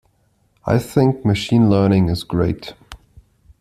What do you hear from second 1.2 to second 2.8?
Machine Learning is great.